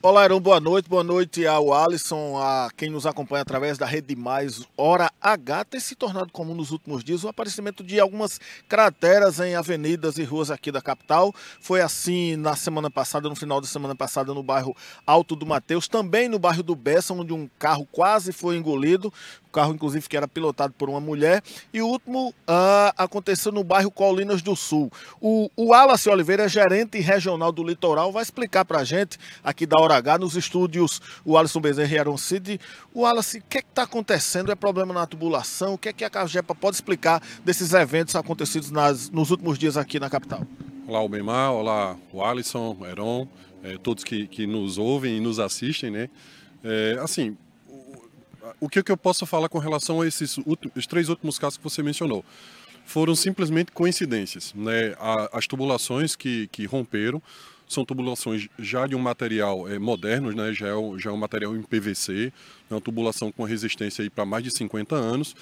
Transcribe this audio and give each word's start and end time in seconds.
Olá, 0.00 0.24
Heron, 0.24 0.38
boa 0.38 0.60
noite. 0.60 0.88
Boa 0.88 1.02
noite 1.02 1.44
ao 1.44 1.74
Alisson, 1.74 2.40
a 2.40 2.68
quem 2.76 2.88
nos 2.88 3.04
acompanha 3.04 3.42
através 3.42 3.76
da 3.76 3.84
Rede 3.84 4.14
Mais 4.14 4.62
Hora 4.76 5.10
H. 5.20 5.64
Tem 5.64 5.80
se 5.80 5.96
tornado 5.96 6.30
comum 6.30 6.54
nos 6.54 6.70
últimos 6.70 7.02
dias 7.02 7.24
o 7.24 7.28
aparecimento 7.28 7.82
de 7.82 7.98
algumas 7.98 8.40
crateras 8.68 9.40
em 9.40 9.56
avenidas 9.56 10.16
e 10.16 10.22
ruas 10.22 10.52
aqui 10.52 10.70
da 10.70 10.80
capital. 10.80 11.34
Foi 11.60 11.80
assim 11.80 12.36
na 12.36 12.54
semana 12.54 12.88
passada, 12.88 13.28
no 13.28 13.34
final 13.34 13.60
da 13.60 13.66
semana 13.66 13.96
passada, 13.96 14.32
no 14.32 14.40
bairro 14.40 14.72
Alto 15.04 15.34
do 15.34 15.44
Mateus, 15.44 15.88
também 15.88 16.28
no 16.28 16.38
bairro 16.38 16.62
do 16.62 16.76
Bessa, 16.76 17.12
onde 17.12 17.32
um 17.32 17.50
carro 17.58 17.84
quase 17.90 18.32
foi 18.32 18.56
engolido 18.56 19.12
carro 19.48 19.72
inclusive 19.72 20.08
que 20.08 20.16
era 20.16 20.28
pilotado 20.28 20.74
por 20.76 20.88
uma 20.88 21.00
mulher. 21.00 21.42
E 21.72 21.80
o 21.80 21.86
último 21.86 22.28
uh, 22.28 22.92
aconteceu 22.96 23.50
no 23.50 23.64
bairro 23.64 23.90
Colinas 23.90 24.42
do 24.42 24.54
Sul. 24.54 24.90
O, 25.20 25.50
o 25.56 25.66
Wallace 25.66 26.08
Oliveira, 26.08 26.48
gerente 26.48 26.98
regional 27.00 27.50
do 27.50 27.62
litoral, 27.62 28.12
vai 28.12 28.22
explicar 28.22 28.64
para 28.64 28.80
a 28.80 28.84
gente, 28.84 29.18
aqui 29.42 29.66
da 29.66 29.80
Hora 29.80 29.96
H, 29.96 30.18
nos 30.18 30.36
estúdios, 30.36 31.00
o 31.24 31.38
Alisson 31.38 31.60
Bezerra 31.60 31.94
e 31.94 31.98
Aaron 31.98 32.16
City. 32.16 32.60
O 32.92 33.02
Wallace, 33.02 33.38
o 33.38 33.42
que 33.48 33.58
é 33.58 33.60
está 33.60 33.84
acontecendo? 33.84 34.50
É 34.50 34.56
problema 34.56 34.92
na 34.92 35.06
tubulação? 35.06 35.74
O 35.74 35.78
que 35.78 35.88
é 35.88 35.92
que 35.92 36.04
a 36.04 36.10
Cagepa 36.10 36.54
pode 36.54 36.76
explicar 36.76 37.22
desses 37.44 37.72
eventos 37.72 38.16
acontecidos 38.16 38.70
nas, 38.70 39.08
nos 39.10 39.30
últimos 39.30 39.58
dias 39.58 39.76
aqui 39.76 40.00
na 40.00 40.10
capital? 40.10 40.42
Olá, 40.86 41.00
o 41.00 41.08
Bemar, 41.08 41.52
olá, 41.52 41.96
o 42.12 42.24
Alisson, 42.24 42.76
o 42.78 42.86
Heron, 42.86 43.28
é, 43.62 43.78
todos 43.78 44.02
que, 44.02 44.26
que 44.26 44.46
nos 44.46 44.78
ouvem 44.78 45.18
e 45.18 45.20
nos 45.20 45.38
assistem, 45.38 45.90
né? 45.90 46.08
É, 46.64 46.98
assim, 47.00 47.36
o 48.60 48.68
que, 48.68 48.82
que 48.82 48.92
eu 48.92 48.96
posso 48.96 49.26
falar 49.26 49.48
com 49.48 49.58
relação 49.58 50.00
a 50.00 50.06
esses 50.06 50.38
os 50.74 50.86
três 50.86 51.08
últimos 51.08 51.38
casos 51.38 51.56
que 51.56 51.64
você 51.64 51.82
mencionou? 51.82 52.24
Foram 52.84 53.14
simplesmente 53.14 53.72
coincidências. 53.72 54.54
Né? 54.54 54.94
as 55.32 55.46
tubulações 55.46 56.16
que, 56.16 56.48
que 56.48 56.64
romperam 56.64 57.22
são 57.68 57.84
tubulações 57.84 58.48
já 58.58 58.86
de 58.86 58.96
um 58.96 58.98
material 58.98 59.68
é, 59.68 59.78
moderno, 59.78 60.32
né? 60.32 60.52
já, 60.52 60.68
é, 60.68 60.98
já 60.98 61.10
é 61.10 61.12
um 61.12 61.18
material 61.18 61.54
em 61.54 61.62
PVC, 61.62 62.32
é 62.70 62.74
uma 62.74 62.80
tubulação 62.80 63.30
com 63.30 63.44
resistência 63.44 64.10
para 64.10 64.24
mais 64.24 64.42
de 64.42 64.50
50 64.50 64.96
anos, 64.96 65.36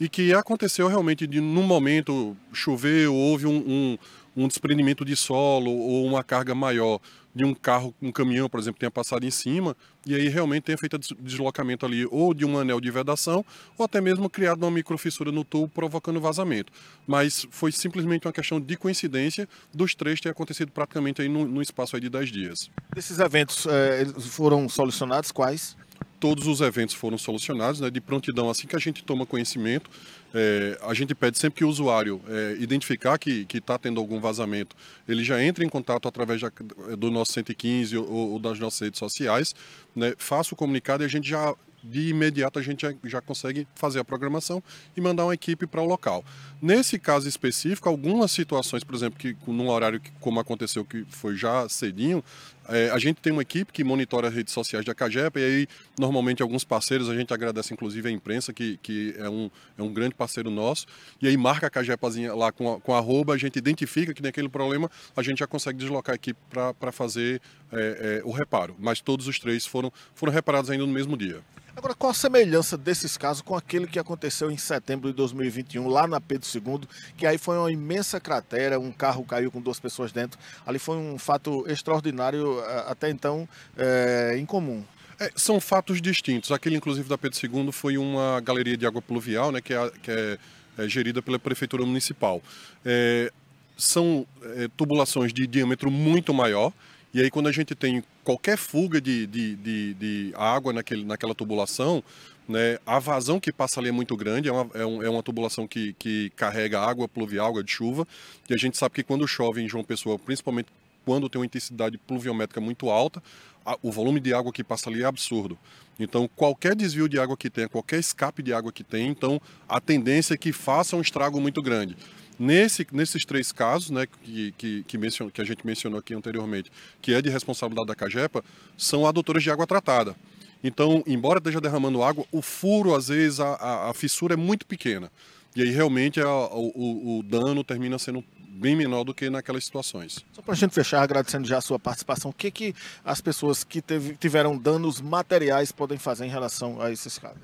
e 0.00 0.08
que 0.08 0.32
aconteceu 0.34 0.88
realmente 0.88 1.26
de, 1.26 1.40
num 1.40 1.62
momento, 1.62 2.36
choveu, 2.52 3.14
houve 3.14 3.46
um, 3.46 3.56
um, 3.56 3.98
um 4.36 4.48
desprendimento 4.48 5.04
de 5.04 5.16
solo 5.16 5.70
ou 5.70 6.04
uma 6.04 6.24
carga 6.24 6.54
maior 6.54 7.00
de 7.34 7.44
um 7.44 7.54
carro, 7.54 7.94
um 8.00 8.12
caminhão, 8.12 8.48
por 8.48 8.60
exemplo, 8.60 8.78
tenha 8.78 8.90
passado 8.90 9.24
em 9.24 9.30
cima, 9.30 9.74
e 10.06 10.14
aí 10.14 10.28
realmente 10.28 10.64
tenha 10.64 10.76
feito 10.76 10.98
deslocamento 11.18 11.86
ali 11.86 12.06
ou 12.10 12.34
de 12.34 12.44
um 12.44 12.58
anel 12.58 12.80
de 12.80 12.90
vedação, 12.90 13.44
ou 13.78 13.84
até 13.84 14.00
mesmo 14.00 14.28
criado 14.28 14.62
uma 14.62 14.70
microfissura 14.70 15.32
no 15.32 15.44
tubo, 15.44 15.68
provocando 15.68 16.20
vazamento. 16.20 16.72
Mas 17.06 17.46
foi 17.50 17.72
simplesmente 17.72 18.26
uma 18.26 18.32
questão 18.32 18.60
de 18.60 18.76
coincidência 18.76 19.48
dos 19.72 19.94
três 19.94 20.20
ter 20.20 20.28
acontecido 20.28 20.70
praticamente 20.70 21.22
aí 21.22 21.28
no, 21.28 21.46
no 21.46 21.62
espaço 21.62 21.96
aí 21.96 22.02
de 22.02 22.10
10 22.10 22.30
dias. 22.30 22.70
Esses 22.94 23.18
eventos 23.18 23.66
eh, 23.66 24.04
foram 24.20 24.68
solucionados 24.68 25.32
quais? 25.32 25.76
Todos 26.22 26.46
os 26.46 26.60
eventos 26.60 26.94
foram 26.94 27.18
solucionados, 27.18 27.80
né, 27.80 27.90
de 27.90 28.00
prontidão, 28.00 28.48
assim 28.48 28.68
que 28.68 28.76
a 28.76 28.78
gente 28.78 29.02
toma 29.02 29.26
conhecimento, 29.26 29.90
é, 30.32 30.78
a 30.80 30.94
gente 30.94 31.16
pede 31.16 31.36
sempre 31.36 31.58
que 31.58 31.64
o 31.64 31.68
usuário 31.68 32.20
é, 32.28 32.58
identificar 32.60 33.18
que 33.18 33.44
está 33.52 33.76
tendo 33.76 33.98
algum 33.98 34.20
vazamento, 34.20 34.76
ele 35.08 35.24
já 35.24 35.42
entre 35.42 35.64
em 35.64 35.68
contato 35.68 36.06
através 36.06 36.40
da, 36.40 36.52
do 36.96 37.10
nosso 37.10 37.32
115 37.32 37.96
ou, 37.96 38.08
ou, 38.08 38.38
das 38.38 38.56
nossas 38.60 38.78
redes 38.82 39.00
sociais, 39.00 39.52
né, 39.96 40.14
faça 40.16 40.54
o 40.54 40.56
comunicado 40.56 41.02
e 41.02 41.06
a 41.06 41.08
gente 41.08 41.28
já 41.28 41.56
de 41.82 42.08
imediato 42.08 42.58
a 42.58 42.62
gente 42.62 42.86
já, 43.04 43.20
consegue 43.20 43.66
fazer 43.74 43.98
a 43.98 44.04
programação 44.04 44.62
e 44.96 45.00
mandar 45.00 45.24
uma 45.24 45.34
equipe 45.34 45.66
para 45.66 45.80
o 45.80 45.86
local. 45.86 46.24
Nesse 46.60 46.98
caso 46.98 47.28
específico, 47.28 47.88
algumas 47.88 48.30
situações, 48.30 48.84
por 48.84 48.94
exemplo, 48.94 49.18
que 49.18 49.36
num 49.46 49.68
horário 49.68 50.00
que, 50.00 50.10
como 50.20 50.38
aconteceu 50.40 50.84
que 50.84 51.04
foi 51.08 51.36
já 51.36 51.68
cedinho, 51.68 52.22
é, 52.68 52.90
a 52.90 52.98
gente 52.98 53.16
tem 53.20 53.32
uma 53.32 53.42
equipe 53.42 53.72
que 53.72 53.82
monitora 53.82 54.28
as 54.28 54.34
redes 54.34 54.54
sociais 54.54 54.84
da 54.84 54.94
Cagepa 54.94 55.40
e 55.40 55.44
aí 55.44 55.68
normalmente 55.98 56.42
alguns 56.42 56.62
parceiros, 56.62 57.08
a 57.08 57.14
gente 57.14 57.34
agradece 57.34 57.74
inclusive 57.74 58.08
a 58.08 58.12
imprensa 58.12 58.52
que, 58.52 58.76
que 58.76 59.14
é, 59.18 59.28
um, 59.28 59.50
é 59.76 59.82
um 59.82 59.92
grande 59.92 60.14
parceiro 60.14 60.50
nosso, 60.50 60.86
e 61.20 61.26
aí 61.26 61.36
marca 61.36 61.66
a 61.66 61.70
Cagepazinha 61.70 62.34
lá 62.34 62.52
com, 62.52 62.74
a, 62.74 62.80
com 62.80 62.94
a 62.94 62.98
arroba, 62.98 63.34
a 63.34 63.38
gente 63.38 63.56
identifica 63.56 64.14
que 64.14 64.22
tem 64.22 64.28
aquele 64.28 64.48
problema, 64.48 64.90
a 65.16 65.22
gente 65.22 65.38
já 65.38 65.46
consegue 65.46 65.78
deslocar 65.78 66.12
a 66.12 66.16
equipe 66.16 66.38
para 66.78 66.92
fazer 66.92 67.40
é, 67.72 68.20
é, 68.20 68.22
o 68.24 68.30
reparo. 68.30 68.76
Mas 68.78 69.00
todos 69.00 69.26
os 69.26 69.38
três 69.38 69.66
foram, 69.66 69.92
foram 70.14 70.32
reparados 70.32 70.70
ainda 70.70 70.86
no 70.86 70.92
mesmo 70.92 71.16
dia. 71.16 71.40
Agora, 71.74 71.94
qual 71.94 72.10
a 72.10 72.14
semelhança 72.14 72.76
desses 72.76 73.16
casos 73.16 73.40
com 73.40 73.56
aquele 73.56 73.86
que 73.86 73.98
aconteceu 73.98 74.50
em 74.50 74.58
setembro 74.58 75.08
de 75.08 75.16
2021, 75.16 75.88
lá 75.88 76.06
na 76.06 76.20
Pedro 76.20 76.46
II, 76.54 76.80
que 77.16 77.26
aí 77.26 77.38
foi 77.38 77.56
uma 77.56 77.72
imensa 77.72 78.20
cratera, 78.20 78.78
um 78.78 78.92
carro 78.92 79.24
caiu 79.24 79.50
com 79.50 79.60
duas 79.60 79.80
pessoas 79.80 80.12
dentro. 80.12 80.38
Ali 80.66 80.78
foi 80.78 80.96
um 80.96 81.18
fato 81.18 81.64
extraordinário, 81.66 82.60
até 82.86 83.08
então 83.08 83.48
é, 83.76 84.36
incomum. 84.38 84.84
É, 85.18 85.30
são 85.34 85.60
fatos 85.60 86.02
distintos. 86.02 86.52
Aquele, 86.52 86.76
inclusive, 86.76 87.08
da 87.08 87.16
Pedro 87.16 87.38
II 87.42 87.72
foi 87.72 87.96
uma 87.96 88.40
galeria 88.40 88.76
de 88.76 88.86
água 88.86 89.00
pluvial, 89.00 89.50
né, 89.50 89.60
que 89.60 89.72
é, 89.72 89.90
que 90.02 90.10
é, 90.10 90.38
é 90.76 90.88
gerida 90.88 91.22
pela 91.22 91.38
Prefeitura 91.38 91.86
Municipal. 91.86 92.42
É, 92.84 93.32
são 93.76 94.26
é, 94.56 94.68
tubulações 94.76 95.32
de 95.32 95.46
diâmetro 95.46 95.90
muito 95.90 96.34
maior, 96.34 96.72
e 97.14 97.20
aí, 97.20 97.30
quando 97.30 97.48
a 97.48 97.52
gente 97.52 97.74
tem 97.74 98.02
qualquer 98.24 98.56
fuga 98.56 99.00
de, 99.00 99.26
de, 99.26 99.56
de, 99.56 99.94
de 99.94 100.32
água 100.34 100.72
naquele, 100.72 101.04
naquela 101.04 101.34
tubulação, 101.34 102.02
né, 102.48 102.78
a 102.86 102.98
vazão 102.98 103.38
que 103.38 103.52
passa 103.52 103.80
ali 103.80 103.90
é 103.90 103.92
muito 103.92 104.16
grande, 104.16 104.48
é 104.48 104.52
uma, 104.52 104.70
é, 104.74 104.86
um, 104.86 105.02
é 105.02 105.10
uma 105.10 105.22
tubulação 105.22 105.66
que, 105.66 105.92
que 105.98 106.30
carrega 106.36 106.80
água 106.80 107.06
pluvial, 107.06 107.48
água 107.48 107.62
de 107.62 107.70
chuva, 107.70 108.06
e 108.48 108.54
a 108.54 108.56
gente 108.56 108.78
sabe 108.78 108.94
que 108.94 109.02
quando 109.02 109.26
chove 109.28 109.62
em 109.62 109.68
João 109.68 109.84
Pessoa, 109.84 110.18
principalmente 110.18 110.68
quando 111.04 111.28
tem 111.28 111.38
uma 111.38 111.46
intensidade 111.46 111.98
pluviométrica 111.98 112.60
muito 112.60 112.88
alta, 112.88 113.22
a, 113.64 113.76
o 113.82 113.92
volume 113.92 114.18
de 114.18 114.32
água 114.32 114.52
que 114.52 114.64
passa 114.64 114.88
ali 114.88 115.02
é 115.02 115.06
absurdo. 115.06 115.58
Então, 115.98 116.28
qualquer 116.34 116.74
desvio 116.74 117.08
de 117.08 117.18
água 117.18 117.36
que 117.36 117.50
tenha, 117.50 117.68
qualquer 117.68 118.00
escape 118.00 118.42
de 118.42 118.52
água 118.52 118.72
que 118.72 118.82
tenha, 118.82 119.08
então 119.08 119.40
a 119.68 119.80
tendência 119.80 120.34
é 120.34 120.36
que 120.36 120.52
faça 120.52 120.96
um 120.96 121.00
estrago 121.00 121.40
muito 121.40 121.60
grande. 121.60 121.96
Nesse, 122.38 122.86
nesses 122.92 123.24
três 123.24 123.52
casos, 123.52 123.90
né, 123.90 124.06
que, 124.22 124.52
que, 124.52 124.82
que, 124.84 124.98
mencion, 124.98 125.30
que 125.30 125.40
a 125.40 125.44
gente 125.44 125.66
mencionou 125.66 125.98
aqui 125.98 126.14
anteriormente, 126.14 126.70
que 127.00 127.14
é 127.14 127.22
de 127.22 127.28
responsabilidade 127.28 127.88
da 127.88 127.94
CAGEPA, 127.94 128.44
são 128.76 129.06
adutoras 129.06 129.42
de 129.42 129.50
água 129.50 129.66
tratada. 129.66 130.16
Então, 130.64 131.02
embora 131.06 131.38
esteja 131.38 131.60
derramando 131.60 132.02
água, 132.02 132.24
o 132.30 132.40
furo, 132.40 132.94
às 132.94 133.08
vezes, 133.08 133.40
a, 133.40 133.54
a, 133.54 133.90
a 133.90 133.94
fissura 133.94 134.34
é 134.34 134.36
muito 134.36 134.66
pequena. 134.66 135.10
E 135.54 135.62
aí, 135.62 135.70
realmente, 135.70 136.20
a, 136.20 136.28
o, 136.28 137.18
o 137.18 137.22
dano 137.22 137.62
termina 137.62 137.98
sendo 137.98 138.24
bem 138.52 138.76
menor 138.76 139.02
do 139.02 139.12
que 139.12 139.28
naquelas 139.28 139.64
situações. 139.64 140.24
Só 140.32 140.40
para 140.42 140.52
a 140.54 140.56
gente 140.56 140.72
fechar, 140.72 141.02
agradecendo 141.02 141.48
já 141.48 141.58
a 141.58 141.60
sua 141.60 141.78
participação, 141.78 142.30
o 142.30 142.34
que, 142.34 142.50
que 142.50 142.74
as 143.04 143.20
pessoas 143.20 143.64
que 143.64 143.82
teve, 143.82 144.16
tiveram 144.16 144.56
danos 144.56 145.00
materiais 145.00 145.72
podem 145.72 145.98
fazer 145.98 146.26
em 146.26 146.30
relação 146.30 146.80
a 146.80 146.90
esses 146.90 147.18
casos? 147.18 147.40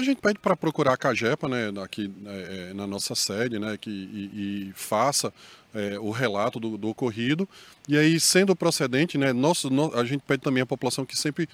A 0.00 0.02
gente 0.02 0.20
pede 0.20 0.38
para 0.38 0.56
procurar 0.56 0.94
a 0.94 0.96
Cagepa, 0.96 1.46
né, 1.46 1.70
aqui 1.82 2.10
é, 2.26 2.72
na 2.72 2.86
nossa 2.86 3.14
sede, 3.14 3.58
né, 3.58 3.76
que, 3.76 3.90
e, 3.90 4.70
e 4.70 4.72
faça 4.74 5.30
é, 5.74 5.98
o 5.98 6.10
relato 6.10 6.58
do, 6.58 6.78
do, 6.78 6.88
ocorrido. 6.88 7.46
E 7.86 7.98
aí, 7.98 8.18
sendo 8.18 8.56
procedente, 8.56 9.18
né, 9.18 9.30
nosso, 9.30 9.68
no, 9.68 9.94
a 9.94 10.02
gente 10.04 10.22
pede 10.26 10.42
também 10.42 10.62
à 10.62 10.66
população 10.66 11.04
que 11.04 11.16
sempre 11.16 11.46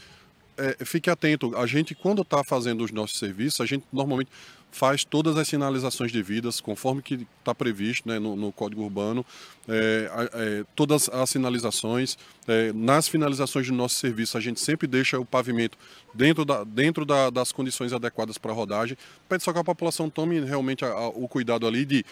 é, 0.56 0.84
fique 0.84 1.10
atento. 1.10 1.56
A 1.56 1.66
gente, 1.66 1.94
quando 1.94 2.22
está 2.22 2.42
fazendo 2.44 2.84
os 2.84 2.90
nossos 2.90 3.18
serviços, 3.18 3.60
a 3.60 3.66
gente 3.66 3.84
normalmente 3.92 4.30
faz 4.76 5.04
todas 5.04 5.38
as 5.38 5.48
sinalizações 5.48 6.12
devidas, 6.12 6.60
conforme 6.60 7.00
que 7.00 7.26
está 7.38 7.54
previsto 7.54 8.06
né, 8.06 8.18
no, 8.18 8.36
no, 8.36 8.52
Código 8.52 8.82
Urbano, 8.82 9.24
é, 9.66 10.10
é, 10.34 10.64
todas 10.74 11.08
as 11.08 11.30
sinalizações. 11.30 12.18
É, 12.46 12.72
nas 12.74 13.08
finalizações 13.08 13.66
do 13.66 13.72
nosso 13.72 13.94
serviço, 13.94 14.36
a 14.36 14.40
gente 14.40 14.60
sempre 14.60 14.86
deixa 14.86 15.18
o 15.18 15.24
pavimento 15.24 15.78
dentro, 16.12 16.44
da, 16.44 16.62
dentro 16.62 17.06
da, 17.06 17.30
das 17.30 17.52
condições 17.52 17.92
adequadas 17.92 18.36
para 18.36 18.52
rodagem. 18.52 18.98
Pede 19.28 19.42
só 19.42 19.52
que 19.52 19.58
a 19.58 19.64
população 19.64 20.10
tome 20.10 20.40
realmente 20.40 20.84
a, 20.84 20.88
a, 20.88 21.08
o 21.08 21.26
cuidado 21.26 21.66
ali 21.66 21.86
de 21.86 22.04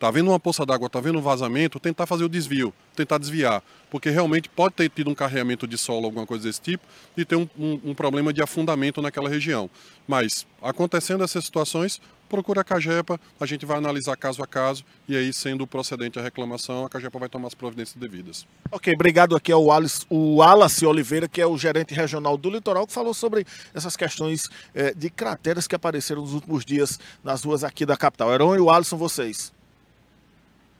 Tá 0.00 0.10
vendo 0.10 0.30
uma 0.30 0.40
poça 0.40 0.64
d'água, 0.64 0.88
tá 0.88 0.98
vendo 0.98 1.18
um 1.18 1.20
vazamento, 1.22 1.78
tentar 1.78 2.06
fazer 2.06 2.24
o 2.24 2.28
desvio, 2.28 2.72
tentar 2.96 3.18
desviar, 3.18 3.62
porque 3.90 4.08
realmente 4.08 4.48
pode 4.48 4.74
ter 4.74 4.88
tido 4.88 5.10
um 5.10 5.14
carreamento 5.14 5.66
de 5.66 5.76
solo, 5.76 6.06
alguma 6.06 6.26
coisa 6.26 6.48
desse 6.48 6.58
tipo, 6.58 6.82
e 7.14 7.22
ter 7.22 7.36
um, 7.36 7.46
um, 7.58 7.80
um 7.84 7.94
problema 7.94 8.32
de 8.32 8.40
afundamento 8.40 9.02
naquela 9.02 9.28
região. 9.28 9.68
Mas, 10.08 10.46
acontecendo 10.62 11.22
essas 11.22 11.44
situações, 11.44 12.00
procura 12.30 12.62
a 12.62 12.64
Cagepa, 12.64 13.20
a 13.38 13.44
gente 13.44 13.66
vai 13.66 13.76
analisar 13.76 14.16
caso 14.16 14.42
a 14.42 14.46
caso, 14.46 14.86
e 15.06 15.14
aí, 15.14 15.34
sendo 15.34 15.66
procedente 15.66 16.18
a 16.18 16.22
reclamação, 16.22 16.86
a 16.86 16.88
Cagepa 16.88 17.18
vai 17.18 17.28
tomar 17.28 17.48
as 17.48 17.54
providências 17.54 18.00
devidas. 18.00 18.46
Ok, 18.72 18.94
obrigado 18.94 19.36
aqui 19.36 19.52
ao 19.52 19.70
Alice, 19.70 20.06
o 20.08 20.36
Wallace 20.36 20.86
Oliveira, 20.86 21.28
que 21.28 21.42
é 21.42 21.46
o 21.46 21.58
gerente 21.58 21.92
regional 21.92 22.38
do 22.38 22.48
litoral, 22.48 22.86
que 22.86 22.92
falou 22.94 23.12
sobre 23.12 23.44
essas 23.74 23.98
questões 23.98 24.48
eh, 24.74 24.94
de 24.96 25.10
crateras 25.10 25.66
que 25.66 25.74
apareceram 25.74 26.22
nos 26.22 26.32
últimos 26.32 26.64
dias 26.64 26.98
nas 27.22 27.44
ruas 27.44 27.62
aqui 27.62 27.84
da 27.84 27.98
capital. 27.98 28.32
Heron 28.32 28.56
e 28.56 28.60
o 28.60 28.70
Alisson, 28.70 28.96
vocês. 28.96 29.52